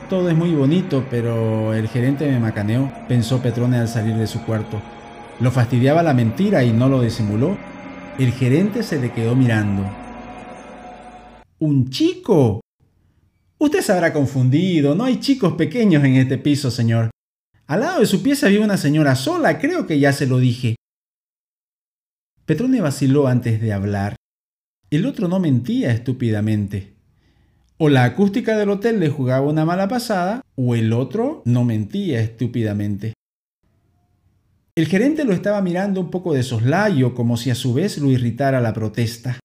Todo 0.10 0.30
es 0.30 0.36
muy 0.36 0.56
bonito, 0.56 1.06
pero 1.12 1.76
el 1.76 1.88
gerente 1.90 2.28
me 2.28 2.40
macaneó, 2.40 2.92
pensó 3.08 3.40
Petrone 3.40 3.78
al 3.78 3.88
salir 3.88 4.16
de 4.16 4.28
su 4.28 4.42
cuarto. 4.44 4.82
Lo 5.40 5.52
fastidiaba 5.52 6.02
la 6.02 6.14
mentira 6.14 6.64
y 6.64 6.74
no 6.74 6.90
lo 6.90 7.02
disimuló. 7.02 7.56
El 8.20 8.32
gerente 8.32 8.84
se 8.84 9.00
le 9.00 9.12
quedó 9.12 9.36
mirando. 9.36 9.90
¿Un 11.58 11.90
chico? 11.90 12.62
Usted 13.58 13.82
se 13.82 13.92
habrá 13.92 14.14
confundido, 14.14 14.94
no 14.94 15.06
hay 15.06 15.20
chicos 15.20 15.54
pequeños 15.54 16.04
en 16.04 16.18
este 16.18 16.38
piso, 16.38 16.70
señor. 16.70 17.10
Al 17.66 17.80
lado 17.80 18.02
de 18.02 18.06
su 18.06 18.22
pieza 18.22 18.46
había 18.48 18.62
una 18.62 18.78
señora 18.78 19.16
sola, 19.16 19.58
creo 19.58 19.88
que 19.88 19.98
ya 19.98 20.14
se 20.14 20.28
lo 20.28 20.38
dije. 20.38 20.76
Petrone 22.46 22.82
vaciló 22.82 23.28
antes 23.28 23.60
de 23.60 23.74
hablar. 23.74 24.16
El 24.92 25.08
otro 25.08 25.28
no 25.28 25.40
mentía 25.40 25.92
estúpidamente. 25.92 26.94
O 27.80 27.90
la 27.90 28.04
acústica 28.04 28.56
del 28.58 28.70
hotel 28.70 29.00
le 29.00 29.10
jugaba 29.10 29.48
una 29.48 29.66
mala 29.66 29.88
pasada, 29.88 30.42
o 30.56 30.76
el 30.76 30.94
otro 30.94 31.42
no 31.46 31.64
mentía 31.64 32.22
estúpidamente. 32.22 33.14
El 34.76 34.88
gerente 34.88 35.24
lo 35.24 35.34
estaba 35.34 35.62
mirando 35.62 36.02
un 36.02 36.10
poco 36.10 36.34
de 36.34 36.42
soslayo, 36.42 37.14
como 37.14 37.38
si 37.38 37.52
a 37.52 37.56
su 37.56 37.76
vez 37.76 38.00
lo 38.00 38.10
irritara 38.10 38.60
la 38.60 38.74
protesta. 38.74 39.40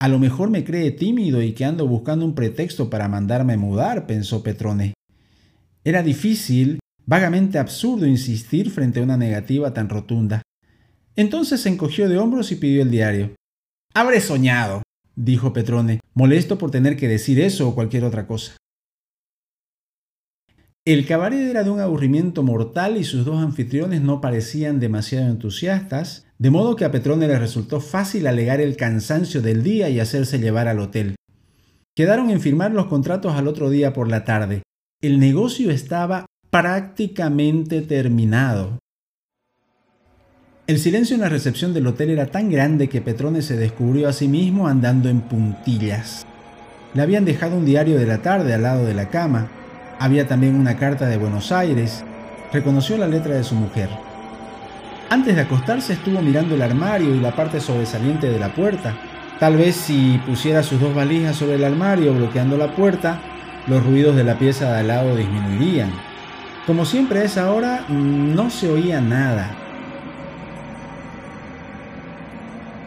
A 0.00 0.08
lo 0.08 0.20
mejor 0.20 0.50
me 0.50 0.62
cree 0.62 0.92
tímido 0.92 1.42
y 1.42 1.52
que 1.52 1.64
ando 1.64 1.88
buscando 1.88 2.24
un 2.24 2.36
pretexto 2.36 2.88
para 2.88 3.08
mandarme 3.08 3.56
mudar, 3.56 4.06
pensó 4.06 4.42
Petrone. 4.44 4.94
Era 5.82 6.04
difícil, 6.04 6.78
vagamente 7.06 7.58
absurdo 7.58 8.06
insistir 8.06 8.70
frente 8.70 9.00
a 9.00 9.02
una 9.02 9.16
negativa 9.16 9.74
tan 9.74 9.88
rotunda. 9.88 10.42
Entonces 11.16 11.60
se 11.60 11.68
encogió 11.68 12.08
de 12.08 12.18
hombros 12.18 12.52
y 12.52 12.56
pidió 12.56 12.82
el 12.82 12.90
diario. 12.90 13.34
Habré 13.94 14.20
soñado, 14.20 14.82
dijo 15.16 15.52
Petrone, 15.52 15.98
molesto 16.14 16.56
por 16.56 16.70
tener 16.70 16.96
que 16.96 17.08
decir 17.08 17.40
eso 17.40 17.68
o 17.68 17.74
cualquier 17.74 18.04
otra 18.04 18.28
cosa. 18.28 18.56
El 20.84 21.06
cabaret 21.06 21.48
era 21.48 21.62
de 21.62 21.70
un 21.70 21.78
aburrimiento 21.78 22.42
mortal 22.42 22.96
y 22.96 23.04
sus 23.04 23.24
dos 23.24 23.40
anfitriones 23.40 24.02
no 24.02 24.20
parecían 24.20 24.80
demasiado 24.80 25.30
entusiastas, 25.30 26.26
de 26.38 26.50
modo 26.50 26.74
que 26.74 26.84
a 26.84 26.90
Petrone 26.90 27.28
le 27.28 27.38
resultó 27.38 27.80
fácil 27.80 28.26
alegar 28.26 28.60
el 28.60 28.76
cansancio 28.76 29.42
del 29.42 29.62
día 29.62 29.90
y 29.90 30.00
hacerse 30.00 30.40
llevar 30.40 30.66
al 30.66 30.80
hotel. 30.80 31.14
Quedaron 31.94 32.30
en 32.30 32.40
firmar 32.40 32.72
los 32.72 32.86
contratos 32.86 33.34
al 33.36 33.46
otro 33.46 33.70
día 33.70 33.92
por 33.92 34.08
la 34.08 34.24
tarde. 34.24 34.62
El 35.00 35.20
negocio 35.20 35.70
estaba 35.70 36.26
prácticamente 36.50 37.82
terminado. 37.82 38.80
El 40.66 40.80
silencio 40.80 41.14
en 41.14 41.20
la 41.20 41.28
recepción 41.28 41.74
del 41.74 41.86
hotel 41.86 42.10
era 42.10 42.26
tan 42.26 42.50
grande 42.50 42.88
que 42.88 43.00
Petrone 43.00 43.42
se 43.42 43.56
descubrió 43.56 44.08
a 44.08 44.12
sí 44.12 44.26
mismo 44.26 44.66
andando 44.66 45.08
en 45.08 45.20
puntillas. 45.20 46.26
Le 46.94 47.02
habían 47.02 47.24
dejado 47.24 47.56
un 47.56 47.66
diario 47.66 48.00
de 48.00 48.06
la 48.06 48.20
tarde 48.20 48.52
al 48.52 48.62
lado 48.62 48.84
de 48.84 48.94
la 48.94 49.10
cama. 49.10 49.61
Había 50.02 50.26
también 50.26 50.56
una 50.56 50.74
carta 50.74 51.06
de 51.06 51.16
Buenos 51.16 51.52
Aires. 51.52 52.02
Reconoció 52.52 52.98
la 52.98 53.06
letra 53.06 53.36
de 53.36 53.44
su 53.44 53.54
mujer. 53.54 53.88
Antes 55.08 55.36
de 55.36 55.42
acostarse 55.42 55.92
estuvo 55.92 56.20
mirando 56.20 56.56
el 56.56 56.62
armario 56.62 57.14
y 57.14 57.20
la 57.20 57.36
parte 57.36 57.60
sobresaliente 57.60 58.28
de 58.28 58.40
la 58.40 58.52
puerta. 58.52 58.96
Tal 59.38 59.56
vez 59.56 59.76
si 59.76 60.20
pusiera 60.26 60.64
sus 60.64 60.80
dos 60.80 60.92
valijas 60.92 61.36
sobre 61.36 61.54
el 61.54 61.62
armario 61.62 62.12
bloqueando 62.14 62.56
la 62.56 62.74
puerta, 62.74 63.20
los 63.68 63.86
ruidos 63.86 64.16
de 64.16 64.24
la 64.24 64.36
pieza 64.40 64.72
de 64.72 64.80
al 64.80 64.88
lado 64.88 65.14
disminuirían. 65.14 65.92
Como 66.66 66.84
siempre 66.84 67.20
a 67.20 67.24
esa 67.24 67.52
hora 67.52 67.84
no 67.88 68.50
se 68.50 68.72
oía 68.72 69.00
nada. 69.00 69.54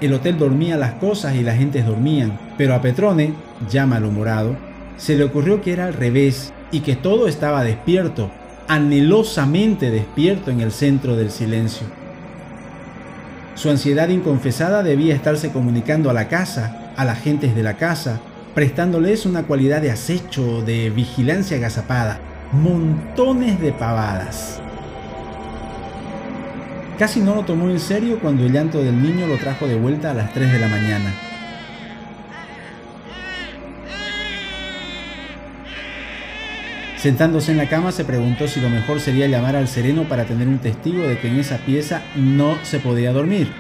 El 0.02 0.12
hotel 0.12 0.38
dormía 0.38 0.76
las 0.76 0.96
cosas 0.96 1.36
y 1.36 1.44
las 1.44 1.58
gentes 1.58 1.86
dormían, 1.86 2.38
pero 2.58 2.76
a 2.76 2.82
Petrone, 2.82 3.34
ya 3.70 3.86
malhumorado, 3.86 4.58
se 4.98 5.16
le 5.16 5.24
ocurrió 5.24 5.62
que 5.62 5.72
era 5.72 5.86
al 5.86 5.94
revés 5.94 6.52
y 6.72 6.82
que 6.82 6.96
todo 6.96 7.28
estaba 7.28 7.64
despierto, 7.64 8.30
anhelosamente 8.68 9.92
despierto 9.92 10.52
en 10.52 10.62
el 10.62 10.72
centro 10.72 11.16
del 11.16 11.32
silencio. 11.32 11.88
Su 13.56 13.70
ansiedad 13.70 14.10
inconfesada 14.10 14.84
debía 14.84 15.16
estarse 15.16 15.52
comunicando 15.52 16.10
a 16.10 16.14
la 16.14 16.28
casa, 16.28 16.92
a 16.98 17.06
las 17.06 17.20
gentes 17.22 17.56
de 17.56 17.64
la 17.64 17.78
casa, 17.78 18.20
prestándoles 18.54 19.26
una 19.26 19.44
cualidad 19.44 19.82
de 19.82 19.92
acecho, 19.92 20.62
de 20.62 20.90
vigilancia 20.90 21.58
agazapada, 21.58 22.20
montones 22.52 23.60
de 23.62 23.72
pavadas. 23.72 24.62
Casi 26.98 27.20
no 27.20 27.36
lo 27.36 27.44
tomó 27.44 27.70
en 27.70 27.80
serio 27.80 28.20
cuando 28.22 28.46
el 28.46 28.54
llanto 28.54 28.82
del 28.82 29.02
niño 29.02 29.28
lo 29.28 29.38
trajo 29.38 29.68
de 29.68 29.76
vuelta 29.76 30.12
a 30.12 30.14
las 30.14 30.34
3 30.34 30.52
de 30.54 30.60
la 30.60 30.68
mañana. 30.68 31.25
Sentándose 37.06 37.52
en 37.52 37.60
la 37.60 37.70
cama 37.70 37.92
se 37.92 38.04
preguntó 38.04 38.48
si 38.48 38.60
lo 38.60 38.68
mejor 38.68 39.00
sería 39.00 39.28
llamar 39.28 39.56
al 39.56 39.68
sereno 39.68 40.10
para 40.10 40.26
tener 40.26 40.48
un 40.48 40.58
testigo 40.58 41.04
de 41.04 41.20
que 41.20 41.28
en 41.28 41.38
esa 41.38 41.60
pieza 41.60 42.02
no 42.16 42.58
se 42.64 42.80
podía 42.80 43.14
dormir. 43.14 43.52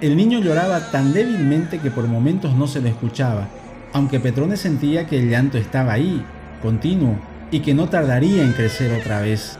El 0.00 0.16
niño 0.16 0.38
lloraba 0.38 0.92
tan 0.92 1.12
débilmente 1.12 1.80
que 1.80 1.90
por 1.90 2.06
momentos 2.06 2.54
no 2.54 2.68
se 2.68 2.80
le 2.80 2.90
escuchaba, 2.90 3.48
aunque 3.92 4.20
Petrone 4.20 4.56
sentía 4.56 5.08
que 5.08 5.18
el 5.18 5.30
llanto 5.30 5.58
estaba 5.58 5.94
ahí, 5.94 6.24
continuo, 6.62 7.18
y 7.50 7.58
que 7.58 7.74
no 7.74 7.88
tardaría 7.88 8.44
en 8.44 8.52
crecer 8.52 8.92
otra 8.92 9.20
vez. 9.20 9.58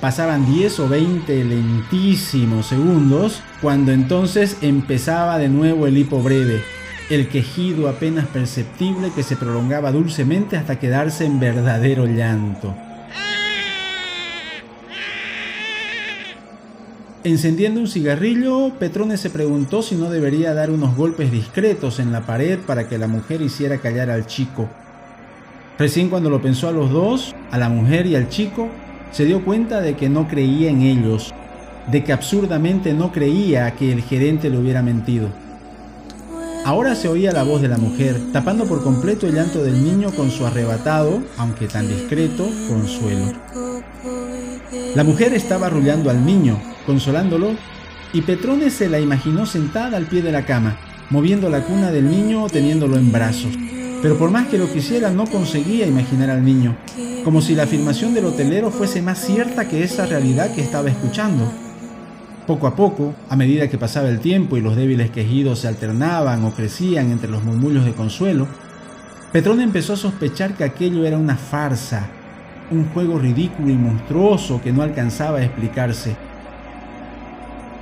Pasaban 0.00 0.52
10 0.52 0.80
o 0.80 0.88
20 0.88 1.44
lentísimos 1.44 2.66
segundos 2.66 3.40
cuando 3.62 3.92
entonces 3.92 4.56
empezaba 4.62 5.38
de 5.38 5.48
nuevo 5.48 5.86
el 5.86 5.96
hipo 5.96 6.20
breve, 6.20 6.60
el 7.10 7.28
quejido 7.28 7.88
apenas 7.88 8.26
perceptible 8.26 9.10
que 9.14 9.22
se 9.22 9.36
prolongaba 9.36 9.92
dulcemente 9.92 10.56
hasta 10.56 10.78
quedarse 10.78 11.24
en 11.24 11.40
verdadero 11.40 12.06
llanto. 12.06 12.74
Encendiendo 17.24 17.80
un 17.80 17.88
cigarrillo, 17.88 18.72
Petrone 18.78 19.16
se 19.16 19.30
preguntó 19.30 19.82
si 19.82 19.96
no 19.96 20.08
debería 20.10 20.54
dar 20.54 20.70
unos 20.70 20.96
golpes 20.96 21.32
discretos 21.32 21.98
en 21.98 22.12
la 22.12 22.26
pared 22.26 22.58
para 22.60 22.88
que 22.88 22.98
la 22.98 23.08
mujer 23.08 23.42
hiciera 23.42 23.78
callar 23.78 24.10
al 24.10 24.26
chico. 24.26 24.68
Recién 25.78 26.10
cuando 26.10 26.30
lo 26.30 26.42
pensó 26.42 26.68
a 26.68 26.72
los 26.72 26.90
dos, 26.90 27.34
a 27.50 27.58
la 27.58 27.68
mujer 27.68 28.06
y 28.06 28.16
al 28.16 28.28
chico, 28.28 28.68
se 29.12 29.24
dio 29.24 29.44
cuenta 29.44 29.80
de 29.80 29.96
que 29.96 30.08
no 30.08 30.28
creía 30.28 30.70
en 30.70 30.82
ellos, 30.82 31.34
de 31.90 32.04
que 32.04 32.12
absurdamente 32.12 32.92
no 32.92 33.10
creía 33.12 33.70
que 33.72 33.92
el 33.92 34.02
gerente 34.02 34.50
le 34.50 34.58
hubiera 34.58 34.82
mentido. 34.82 35.28
Ahora 36.64 36.94
se 36.94 37.08
oía 37.08 37.32
la 37.32 37.42
voz 37.42 37.62
de 37.62 37.68
la 37.68 37.78
mujer, 37.78 38.20
tapando 38.32 38.66
por 38.66 38.82
completo 38.82 39.26
el 39.26 39.34
llanto 39.34 39.62
del 39.62 39.82
niño 39.82 40.10
con 40.12 40.30
su 40.30 40.46
arrebatado, 40.46 41.22
aunque 41.38 41.66
tan 41.66 41.88
discreto, 41.88 42.48
consuelo. 42.68 43.32
La 44.94 45.04
mujer 45.04 45.32
estaba 45.34 45.66
arrullando 45.66 46.10
al 46.10 46.24
niño, 46.24 46.60
consolándolo, 46.84 47.56
y 48.12 48.22
Petrone 48.22 48.70
se 48.70 48.88
la 48.88 49.00
imaginó 49.00 49.46
sentada 49.46 49.96
al 49.96 50.06
pie 50.06 50.22
de 50.22 50.32
la 50.32 50.44
cama, 50.44 50.78
moviendo 51.10 51.48
la 51.48 51.62
cuna 51.62 51.90
del 51.90 52.10
niño 52.10 52.44
o 52.44 52.48
teniéndolo 52.48 52.96
en 52.96 53.12
brazos. 53.12 53.52
Pero 54.02 54.16
por 54.16 54.30
más 54.30 54.46
que 54.48 54.58
lo 54.58 54.72
quisiera, 54.72 55.10
no 55.10 55.26
conseguía 55.26 55.86
imaginar 55.86 56.30
al 56.30 56.44
niño, 56.44 56.76
como 57.24 57.42
si 57.42 57.54
la 57.54 57.64
afirmación 57.64 58.14
del 58.14 58.26
hotelero 58.26 58.70
fuese 58.70 59.02
más 59.02 59.18
cierta 59.18 59.68
que 59.68 59.82
esa 59.82 60.06
realidad 60.06 60.54
que 60.54 60.62
estaba 60.62 60.88
escuchando. 60.88 61.50
Poco 62.48 62.66
a 62.66 62.74
poco, 62.74 63.14
a 63.28 63.36
medida 63.36 63.68
que 63.68 63.76
pasaba 63.76 64.08
el 64.08 64.20
tiempo 64.20 64.56
y 64.56 64.62
los 64.62 64.74
débiles 64.74 65.10
quejidos 65.10 65.58
se 65.58 65.68
alternaban 65.68 66.46
o 66.46 66.54
crecían 66.54 67.10
entre 67.10 67.28
los 67.28 67.44
murmullos 67.44 67.84
de 67.84 67.92
consuelo, 67.92 68.48
Petrone 69.30 69.64
empezó 69.64 69.92
a 69.92 69.98
sospechar 69.98 70.54
que 70.54 70.64
aquello 70.64 71.04
era 71.04 71.18
una 71.18 71.36
farsa, 71.36 72.08
un 72.70 72.88
juego 72.88 73.18
ridículo 73.18 73.68
y 73.68 73.74
monstruoso 73.74 74.62
que 74.62 74.72
no 74.72 74.80
alcanzaba 74.80 75.40
a 75.40 75.44
explicarse. 75.44 76.16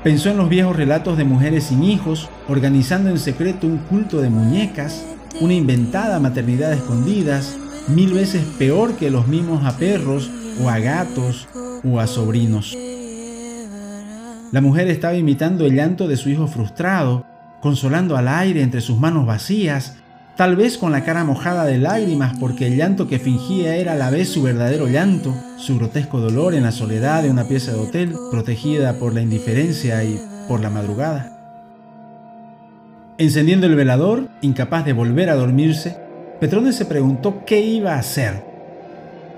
Pensó 0.02 0.30
en 0.30 0.36
los 0.36 0.48
viejos 0.48 0.74
relatos 0.74 1.16
de 1.16 1.24
mujeres 1.24 1.62
sin 1.62 1.84
hijos, 1.84 2.28
organizando 2.48 3.08
en 3.08 3.20
secreto 3.20 3.68
un 3.68 3.78
culto 3.78 4.20
de 4.20 4.30
muñecas, 4.30 5.06
una 5.40 5.54
inventada 5.54 6.18
maternidad 6.18 6.72
escondidas, 6.72 7.56
mil 7.86 8.14
veces 8.14 8.44
peor 8.58 8.96
que 8.96 9.12
los 9.12 9.28
mimos 9.28 9.64
a 9.64 9.76
perros 9.76 10.28
o 10.60 10.68
a 10.68 10.80
gatos 10.80 11.46
o 11.84 12.00
a 12.00 12.08
sobrinos. 12.08 12.76
La 14.56 14.62
mujer 14.62 14.88
estaba 14.88 15.14
imitando 15.14 15.66
el 15.66 15.74
llanto 15.74 16.08
de 16.08 16.16
su 16.16 16.30
hijo 16.30 16.46
frustrado, 16.46 17.26
consolando 17.60 18.16
al 18.16 18.26
aire 18.26 18.62
entre 18.62 18.80
sus 18.80 18.98
manos 18.98 19.26
vacías, 19.26 19.98
tal 20.34 20.56
vez 20.56 20.78
con 20.78 20.92
la 20.92 21.04
cara 21.04 21.24
mojada 21.24 21.66
de 21.66 21.76
lágrimas 21.76 22.38
porque 22.40 22.66
el 22.66 22.78
llanto 22.78 23.06
que 23.06 23.18
fingía 23.18 23.76
era 23.76 23.92
a 23.92 23.96
la 23.96 24.08
vez 24.08 24.30
su 24.30 24.42
verdadero 24.42 24.88
llanto, 24.88 25.34
su 25.58 25.76
grotesco 25.76 26.20
dolor 26.20 26.54
en 26.54 26.62
la 26.62 26.72
soledad 26.72 27.22
de 27.22 27.28
una 27.28 27.46
pieza 27.46 27.72
de 27.72 27.80
hotel, 27.80 28.14
protegida 28.30 28.94
por 28.94 29.12
la 29.12 29.20
indiferencia 29.20 30.02
y 30.04 30.18
por 30.48 30.60
la 30.60 30.70
madrugada. 30.70 31.36
Encendiendo 33.18 33.66
el 33.66 33.74
velador, 33.74 34.26
incapaz 34.40 34.86
de 34.86 34.94
volver 34.94 35.28
a 35.28 35.34
dormirse, 35.34 35.98
Petrone 36.40 36.72
se 36.72 36.86
preguntó 36.86 37.44
qué 37.44 37.60
iba 37.60 37.92
a 37.92 37.98
hacer. 37.98 38.42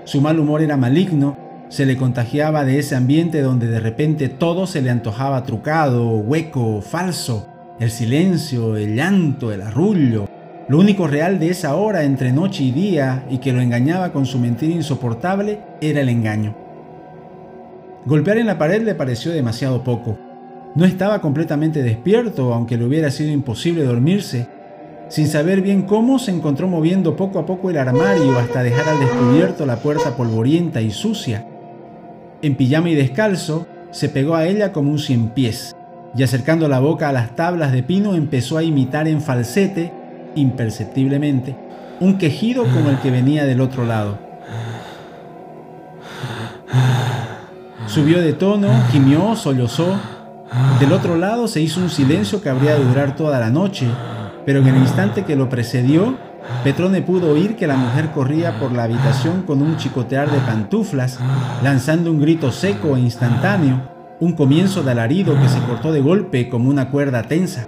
Su 0.05 0.21
mal 0.21 0.39
humor 0.39 0.61
era 0.61 0.77
maligno 0.77 1.48
se 1.69 1.85
le 1.85 1.97
contagiaba 1.97 2.65
de 2.65 2.79
ese 2.79 2.95
ambiente 2.95 3.41
donde 3.41 3.67
de 3.67 3.79
repente 3.79 4.27
todo 4.27 4.65
se 4.65 4.81
le 4.81 4.89
antojaba 4.89 5.43
trucado, 5.43 6.17
hueco, 6.17 6.81
falso. 6.81 7.47
El 7.79 7.91
silencio, 7.91 8.75
el 8.75 8.95
llanto, 8.95 9.53
el 9.53 9.61
arrullo. 9.61 10.27
Lo 10.67 10.79
único 10.79 11.07
real 11.07 11.39
de 11.39 11.49
esa 11.49 11.75
hora 11.75 12.03
entre 12.03 12.33
noche 12.33 12.63
y 12.63 12.71
día 12.71 13.25
y 13.29 13.37
que 13.37 13.53
lo 13.53 13.61
engañaba 13.61 14.11
con 14.11 14.25
su 14.25 14.39
mentira 14.39 14.73
insoportable 14.73 15.61
era 15.79 16.01
el 16.01 16.09
engaño. 16.09 16.55
Golpear 18.05 18.39
en 18.39 18.47
la 18.47 18.57
pared 18.57 18.81
le 18.81 18.95
pareció 18.95 19.31
demasiado 19.31 19.83
poco. 19.83 20.17
No 20.75 20.85
estaba 20.85 21.21
completamente 21.21 21.83
despierto, 21.83 22.53
aunque 22.53 22.77
le 22.77 22.85
hubiera 22.85 23.11
sido 23.11 23.31
imposible 23.31 23.83
dormirse, 23.83 24.47
Sin 25.09 25.27
saber 25.27 25.61
bien 25.61 25.83
cómo, 25.83 26.19
se 26.19 26.29
encontró 26.29 26.67
moviendo 26.67 27.15
poco 27.15 27.39
a 27.39 27.45
poco 27.47 27.71
el 27.71 27.79
armario 27.79 28.37
hasta 28.37 28.61
dejar 28.61 28.89
al 28.89 28.99
descubierto 28.99 29.65
la 29.65 29.77
puerta 29.77 30.15
polvorienta 30.15 30.81
y 30.81 30.91
sucia. 30.91 31.47
En 32.41 32.55
pijama 32.55 32.89
y 32.89 32.95
descalzo, 32.95 33.67
se 33.91 34.07
pegó 34.07 34.35
a 34.35 34.45
ella 34.45 34.71
como 34.71 34.91
un 34.91 34.99
cien 34.99 35.29
pies, 35.29 35.75
y 36.15 36.23
acercando 36.23 36.69
la 36.69 36.79
boca 36.79 37.09
a 37.09 37.11
las 37.11 37.35
tablas 37.35 37.73
de 37.73 37.83
pino 37.83 38.15
empezó 38.15 38.57
a 38.57 38.63
imitar 38.63 39.09
en 39.09 39.21
falsete, 39.21 39.91
imperceptiblemente, 40.35 41.57
un 41.99 42.17
quejido 42.17 42.63
como 42.63 42.91
el 42.91 42.99
que 42.99 43.11
venía 43.11 43.43
del 43.43 43.59
otro 43.59 43.85
lado. 43.85 44.17
Subió 47.87 48.21
de 48.21 48.31
tono, 48.31 48.69
gimió, 48.89 49.35
sollozó. 49.35 49.97
Del 50.79 50.93
otro 50.93 51.17
lado 51.17 51.49
se 51.49 51.59
hizo 51.59 51.81
un 51.81 51.89
silencio 51.89 52.41
que 52.41 52.49
habría 52.49 52.75
de 52.75 52.85
durar 52.85 53.17
toda 53.17 53.37
la 53.39 53.49
noche, 53.49 53.87
pero 54.45 54.59
en 54.59 54.67
el 54.67 54.77
instante 54.77 55.25
que 55.25 55.35
lo 55.35 55.49
precedió, 55.49 56.17
Petrone 56.63 57.01
pudo 57.01 57.31
oír 57.31 57.55
que 57.55 57.67
la 57.67 57.77
mujer 57.77 58.11
corría 58.11 58.59
por 58.59 58.71
la 58.71 58.83
habitación 58.83 59.43
con 59.43 59.61
un 59.61 59.77
chicotear 59.77 60.29
de 60.29 60.39
pantuflas, 60.39 61.19
lanzando 61.63 62.11
un 62.11 62.19
grito 62.19 62.51
seco 62.51 62.95
e 62.97 62.99
instantáneo, 62.99 63.81
un 64.19 64.33
comienzo 64.33 64.83
de 64.83 64.91
alarido 64.91 65.39
que 65.39 65.47
se 65.47 65.61
cortó 65.61 65.91
de 65.91 66.01
golpe 66.01 66.49
como 66.49 66.69
una 66.69 66.89
cuerda 66.89 67.23
tensa. 67.23 67.67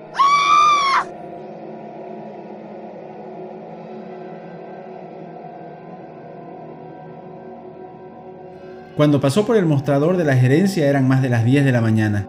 Cuando 8.97 9.21
pasó 9.21 9.47
por 9.47 9.55
el 9.55 9.65
mostrador 9.65 10.17
de 10.17 10.25
la 10.25 10.35
gerencia 10.35 10.87
eran 10.87 11.07
más 11.07 11.21
de 11.21 11.29
las 11.29 11.45
10 11.45 11.65
de 11.65 11.71
la 11.71 11.81
mañana. 11.81 12.27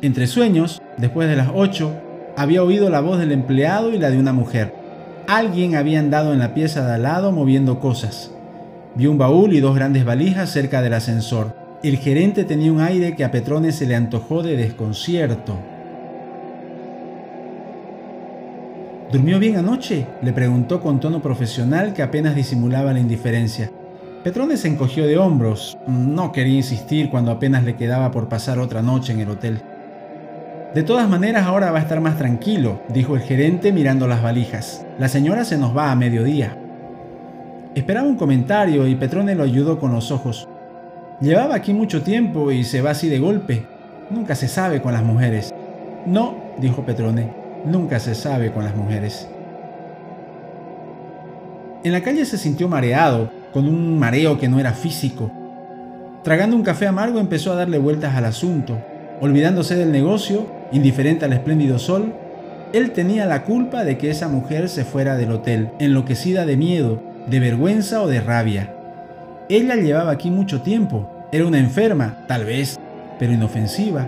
Entre 0.00 0.26
sueños, 0.26 0.80
después 0.96 1.28
de 1.28 1.36
las 1.36 1.48
8, 1.52 1.92
había 2.36 2.62
oído 2.62 2.88
la 2.88 3.00
voz 3.00 3.18
del 3.18 3.32
empleado 3.32 3.92
y 3.92 3.98
la 3.98 4.10
de 4.10 4.18
una 4.18 4.32
mujer. 4.32 4.79
Alguien 5.30 5.76
había 5.76 6.00
andado 6.00 6.32
en 6.32 6.40
la 6.40 6.54
pieza 6.54 6.84
de 6.84 6.94
al 6.94 7.04
lado 7.04 7.30
moviendo 7.30 7.78
cosas. 7.78 8.32
Vio 8.96 9.12
un 9.12 9.18
baúl 9.18 9.54
y 9.54 9.60
dos 9.60 9.76
grandes 9.76 10.04
valijas 10.04 10.50
cerca 10.50 10.82
del 10.82 10.92
ascensor. 10.92 11.54
El 11.84 11.98
gerente 11.98 12.42
tenía 12.42 12.72
un 12.72 12.80
aire 12.80 13.14
que 13.14 13.22
a 13.22 13.30
Petrone 13.30 13.70
se 13.70 13.86
le 13.86 13.94
antojó 13.94 14.42
de 14.42 14.56
desconcierto. 14.56 15.56
¿Durmió 19.12 19.38
bien 19.38 19.56
anoche? 19.56 20.04
le 20.20 20.32
preguntó 20.32 20.80
con 20.80 20.98
tono 20.98 21.22
profesional 21.22 21.92
que 21.92 22.02
apenas 22.02 22.34
disimulaba 22.34 22.92
la 22.92 22.98
indiferencia. 22.98 23.70
Petrone 24.24 24.56
se 24.56 24.66
encogió 24.66 25.06
de 25.06 25.16
hombros. 25.16 25.78
No 25.86 26.32
quería 26.32 26.56
insistir 26.56 27.08
cuando 27.08 27.30
apenas 27.30 27.62
le 27.62 27.76
quedaba 27.76 28.10
por 28.10 28.28
pasar 28.28 28.58
otra 28.58 28.82
noche 28.82 29.12
en 29.12 29.20
el 29.20 29.30
hotel. 29.30 29.62
De 30.74 30.84
todas 30.84 31.08
maneras, 31.08 31.46
ahora 31.46 31.72
va 31.72 31.78
a 31.78 31.82
estar 31.82 32.00
más 32.00 32.16
tranquilo, 32.16 32.80
dijo 32.90 33.16
el 33.16 33.22
gerente 33.22 33.72
mirando 33.72 34.06
las 34.06 34.22
valijas. 34.22 34.86
La 35.00 35.08
señora 35.08 35.44
se 35.44 35.58
nos 35.58 35.76
va 35.76 35.90
a 35.90 35.96
mediodía. 35.96 36.56
Esperaba 37.74 38.06
un 38.06 38.14
comentario 38.14 38.86
y 38.86 38.94
Petrone 38.94 39.34
lo 39.34 39.42
ayudó 39.42 39.80
con 39.80 39.90
los 39.90 40.12
ojos. 40.12 40.48
Llevaba 41.20 41.56
aquí 41.56 41.74
mucho 41.74 42.02
tiempo 42.02 42.52
y 42.52 42.62
se 42.62 42.82
va 42.82 42.90
así 42.90 43.08
de 43.08 43.18
golpe. 43.18 43.66
Nunca 44.10 44.36
se 44.36 44.46
sabe 44.46 44.80
con 44.80 44.92
las 44.92 45.02
mujeres. 45.02 45.52
No, 46.06 46.36
dijo 46.58 46.86
Petrone, 46.86 47.32
nunca 47.64 47.98
se 47.98 48.14
sabe 48.14 48.52
con 48.52 48.64
las 48.64 48.76
mujeres. 48.76 49.28
En 51.82 51.90
la 51.90 52.00
calle 52.00 52.24
se 52.24 52.38
sintió 52.38 52.68
mareado, 52.68 53.28
con 53.52 53.66
un 53.66 53.98
mareo 53.98 54.38
que 54.38 54.48
no 54.48 54.60
era 54.60 54.72
físico. 54.72 55.32
Tragando 56.22 56.54
un 56.54 56.62
café 56.62 56.86
amargo 56.86 57.18
empezó 57.18 57.50
a 57.50 57.56
darle 57.56 57.78
vueltas 57.78 58.14
al 58.14 58.26
asunto. 58.26 58.78
Olvidándose 59.20 59.74
del 59.74 59.90
negocio, 59.90 60.59
indiferente 60.72 61.24
al 61.24 61.32
espléndido 61.32 61.78
sol, 61.78 62.12
él 62.72 62.92
tenía 62.92 63.26
la 63.26 63.42
culpa 63.44 63.84
de 63.84 63.98
que 63.98 64.10
esa 64.10 64.28
mujer 64.28 64.68
se 64.68 64.84
fuera 64.84 65.16
del 65.16 65.32
hotel, 65.32 65.70
enloquecida 65.78 66.46
de 66.46 66.56
miedo, 66.56 67.02
de 67.26 67.40
vergüenza 67.40 68.02
o 68.02 68.08
de 68.08 68.20
rabia. 68.20 68.74
Ella 69.48 69.74
llevaba 69.74 70.12
aquí 70.12 70.30
mucho 70.30 70.62
tiempo, 70.62 71.08
era 71.32 71.46
una 71.46 71.58
enferma, 71.58 72.24
tal 72.28 72.44
vez, 72.44 72.78
pero 73.18 73.32
inofensiva. 73.32 74.06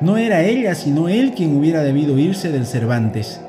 No 0.00 0.16
era 0.16 0.42
ella, 0.42 0.74
sino 0.74 1.08
él 1.08 1.32
quien 1.34 1.56
hubiera 1.56 1.82
debido 1.82 2.18
irse 2.18 2.50
del 2.50 2.66
Cervantes. 2.66 3.40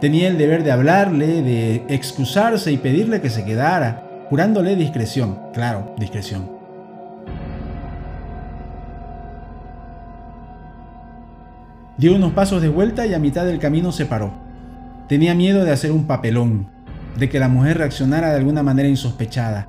Tenía 0.00 0.28
el 0.28 0.36
deber 0.36 0.62
de 0.62 0.72
hablarle, 0.72 1.42
de 1.42 1.82
excusarse 1.88 2.72
y 2.72 2.76
pedirle 2.76 3.20
que 3.20 3.30
se 3.30 3.44
quedara, 3.44 4.02
jurándole 4.28 4.76
discreción, 4.76 5.38
claro, 5.52 5.94
discreción. 5.98 6.55
Dio 11.98 12.14
unos 12.14 12.32
pasos 12.32 12.60
de 12.60 12.68
vuelta 12.68 13.06
y 13.06 13.14
a 13.14 13.18
mitad 13.18 13.46
del 13.46 13.58
camino 13.58 13.90
se 13.90 14.04
paró. 14.04 14.34
Tenía 15.08 15.34
miedo 15.34 15.64
de 15.64 15.72
hacer 15.72 15.92
un 15.92 16.06
papelón, 16.06 16.68
de 17.18 17.30
que 17.30 17.38
la 17.38 17.48
mujer 17.48 17.78
reaccionara 17.78 18.28
de 18.30 18.36
alguna 18.36 18.62
manera 18.62 18.88
insospechada. 18.88 19.68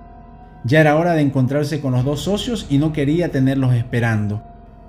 Ya 0.65 0.81
era 0.81 0.97
hora 0.97 1.13
de 1.13 1.21
encontrarse 1.21 1.79
con 1.79 1.93
los 1.93 2.03
dos 2.03 2.21
socios 2.21 2.65
y 2.69 2.79
no 2.79 2.91
quería 2.91 3.31
tenerlos 3.31 3.73
esperando. 3.75 4.43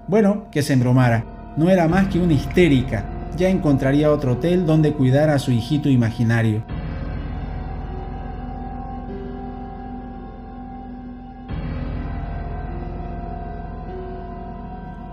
Bueno, 0.08 0.46
que 0.50 0.62
se 0.62 0.72
embromara, 0.72 1.52
no 1.56 1.70
era 1.70 1.86
más 1.86 2.08
que 2.08 2.18
una 2.18 2.32
histérica, 2.32 3.04
ya 3.36 3.48
encontraría 3.48 4.10
otro 4.10 4.32
hotel 4.32 4.66
donde 4.66 4.92
cuidar 4.92 5.30
a 5.30 5.38
su 5.38 5.52
hijito 5.52 5.88
imaginario. 5.88 6.64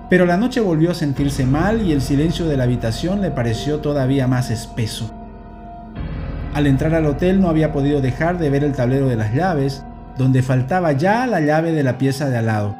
Pero 0.09 0.25
la 0.25 0.37
noche 0.37 0.61
volvió 0.61 0.91
a 0.91 0.95
sentirse 0.95 1.45
mal 1.45 1.81
y 1.81 1.91
el 1.91 2.01
silencio 2.01 2.45
de 2.45 2.57
la 2.57 2.63
habitación 2.63 3.21
le 3.21 3.31
pareció 3.31 3.79
todavía 3.79 4.27
más 4.27 4.51
espeso. 4.51 5.11
Al 6.53 6.67
entrar 6.67 6.93
al 6.93 7.05
hotel 7.05 7.41
no 7.41 7.49
había 7.49 7.73
podido 7.73 8.01
dejar 8.01 8.37
de 8.37 8.49
ver 8.49 8.63
el 8.63 8.73
tablero 8.73 9.07
de 9.07 9.15
las 9.15 9.33
llaves, 9.33 9.83
donde 10.17 10.41
faltaba 10.41 10.91
ya 10.93 11.27
la 11.27 11.41
llave 11.41 11.71
de 11.71 11.83
la 11.83 11.97
pieza 11.97 12.29
de 12.29 12.37
al 12.37 12.45
lado. 12.45 12.75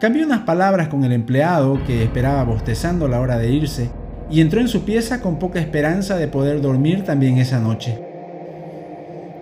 Cambió 0.00 0.26
unas 0.26 0.40
palabras 0.40 0.88
con 0.88 1.04
el 1.04 1.12
empleado 1.12 1.82
que 1.86 2.02
esperaba 2.02 2.42
bostezando 2.44 3.06
la 3.06 3.20
hora 3.20 3.38
de 3.38 3.50
irse 3.50 3.90
y 4.30 4.40
entró 4.40 4.60
en 4.60 4.68
su 4.68 4.84
pieza 4.84 5.20
con 5.20 5.38
poca 5.38 5.60
esperanza 5.60 6.16
de 6.16 6.26
poder 6.26 6.60
dormir 6.60 7.04
también 7.04 7.38
esa 7.38 7.60
noche. 7.60 8.02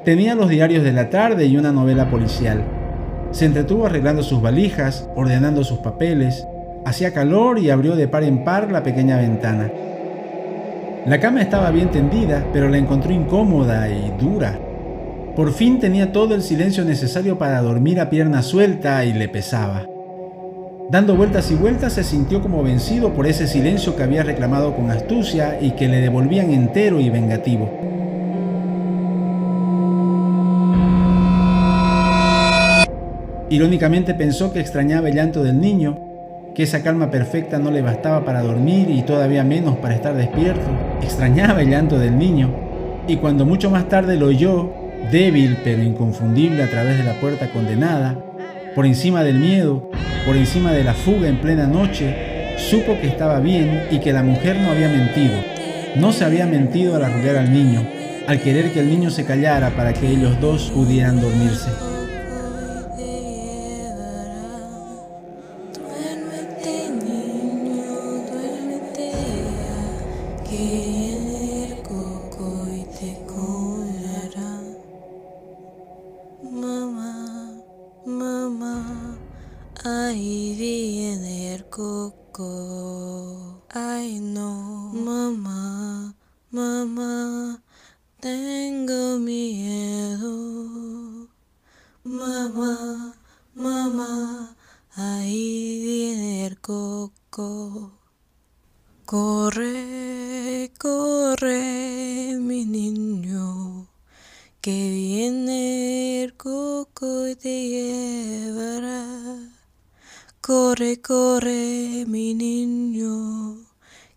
Tenía 0.04 0.34
los 0.34 0.50
diarios 0.50 0.82
de 0.82 0.92
la 0.92 1.10
tarde 1.10 1.46
y 1.46 1.56
una 1.56 1.72
novela 1.72 2.10
policial. 2.10 2.64
Se 3.30 3.46
entretuvo 3.46 3.86
arreglando 3.86 4.22
sus 4.22 4.42
valijas, 4.42 5.08
ordenando 5.14 5.64
sus 5.64 5.78
papeles, 5.78 6.46
Hacía 6.84 7.12
calor 7.12 7.60
y 7.60 7.70
abrió 7.70 7.94
de 7.94 8.08
par 8.08 8.24
en 8.24 8.42
par 8.44 8.72
la 8.72 8.82
pequeña 8.82 9.16
ventana. 9.16 9.70
La 11.06 11.20
cama 11.20 11.40
estaba 11.40 11.70
bien 11.70 11.90
tendida, 11.90 12.44
pero 12.52 12.68
la 12.68 12.78
encontró 12.78 13.12
incómoda 13.12 13.88
y 13.88 14.12
dura. 14.20 14.58
Por 15.36 15.52
fin 15.52 15.78
tenía 15.78 16.12
todo 16.12 16.34
el 16.34 16.42
silencio 16.42 16.84
necesario 16.84 17.38
para 17.38 17.62
dormir 17.62 18.00
a 18.00 18.10
pierna 18.10 18.42
suelta 18.42 19.04
y 19.04 19.12
le 19.12 19.28
pesaba. 19.28 19.86
Dando 20.90 21.16
vueltas 21.16 21.50
y 21.50 21.54
vueltas 21.54 21.94
se 21.94 22.04
sintió 22.04 22.42
como 22.42 22.62
vencido 22.62 23.14
por 23.14 23.26
ese 23.26 23.46
silencio 23.46 23.96
que 23.96 24.02
había 24.02 24.24
reclamado 24.24 24.74
con 24.74 24.90
astucia 24.90 25.58
y 25.60 25.70
que 25.70 25.88
le 25.88 26.00
devolvían 26.00 26.52
entero 26.52 27.00
y 27.00 27.10
vengativo. 27.10 27.70
Irónicamente 33.48 34.14
pensó 34.14 34.52
que 34.52 34.60
extrañaba 34.60 35.08
el 35.08 35.14
llanto 35.14 35.42
del 35.42 35.60
niño 35.60 36.11
que 36.54 36.64
esa 36.64 36.82
calma 36.82 37.10
perfecta 37.10 37.58
no 37.58 37.70
le 37.70 37.82
bastaba 37.82 38.24
para 38.24 38.42
dormir 38.42 38.90
y 38.90 39.02
todavía 39.02 39.44
menos 39.44 39.76
para 39.78 39.94
estar 39.94 40.14
despierto. 40.14 40.66
Extrañaba 41.02 41.62
el 41.62 41.70
llanto 41.70 41.98
del 41.98 42.18
niño, 42.18 42.50
y 43.08 43.16
cuando 43.16 43.46
mucho 43.46 43.70
más 43.70 43.88
tarde 43.88 44.16
lo 44.16 44.26
oyó, 44.26 44.70
débil 45.10 45.58
pero 45.64 45.82
inconfundible 45.82 46.62
a 46.62 46.70
través 46.70 46.98
de 46.98 47.04
la 47.04 47.14
puerta 47.14 47.48
condenada, 47.50 48.16
por 48.74 48.86
encima 48.86 49.24
del 49.24 49.38
miedo, 49.38 49.90
por 50.26 50.36
encima 50.36 50.72
de 50.72 50.84
la 50.84 50.94
fuga 50.94 51.28
en 51.28 51.40
plena 51.40 51.66
noche, 51.66 52.56
supo 52.56 52.98
que 53.00 53.08
estaba 53.08 53.40
bien 53.40 53.84
y 53.90 53.98
que 53.98 54.12
la 54.12 54.22
mujer 54.22 54.56
no 54.60 54.70
había 54.70 54.88
mentido. 54.88 55.34
No 55.96 56.12
se 56.12 56.24
había 56.24 56.46
mentido 56.46 56.96
al 56.96 57.04
arrullar 57.04 57.36
al 57.36 57.52
niño, 57.52 57.86
al 58.26 58.40
querer 58.40 58.72
que 58.72 58.80
el 58.80 58.88
niño 58.88 59.10
se 59.10 59.24
callara 59.24 59.70
para 59.70 59.92
que 59.92 60.08
ellos 60.08 60.40
dos 60.40 60.70
pudieran 60.74 61.20
dormirse. 61.20 61.91
Mamá, 86.52 87.62
tengo 88.20 89.18
miedo. 89.18 90.28
Mamá, 92.04 93.14
mamá, 93.54 94.54
ahí 94.94 95.80
viene 95.82 96.46
el 96.46 96.60
coco. 96.60 97.92
Corre, 99.06 100.72
corre, 100.78 102.38
mi 102.38 102.66
niño, 102.66 103.88
que 104.60 104.90
viene 104.90 106.24
el 106.24 106.36
coco 106.36 107.28
y 107.28 107.34
te 107.36 107.68
llevará. 107.68 109.06
Corre, 110.42 111.00
corre, 111.00 112.04
mi 112.06 112.34
niño, 112.34 113.56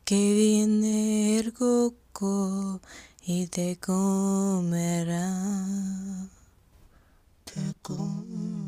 que 0.04 0.34
viene 0.34 1.39
el 1.39 1.54
coco 1.54 2.05
y 3.25 3.47
te 3.47 3.78
comerá. 3.78 5.34
Te 7.43 7.73
comerá. 7.82 8.64